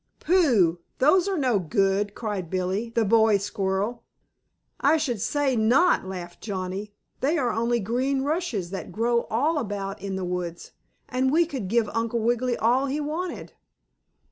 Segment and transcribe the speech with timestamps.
[0.19, 0.79] "Pooh!
[0.97, 4.03] Those are no good!" cried Billie, the boy squirrel.
[4.79, 10.01] "I should say not!" laughed Johnnie, "They are only green rushes that grow all about
[10.01, 10.71] in the woods,
[11.07, 13.53] and we could give Uncle Wiggily all he wanted."